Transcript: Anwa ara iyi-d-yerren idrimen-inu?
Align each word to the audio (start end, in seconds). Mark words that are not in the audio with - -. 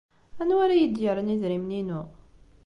Anwa 0.41 0.61
ara 0.63 0.73
iyi-d-yerren 0.77 1.33
idrimen-inu? 1.33 2.01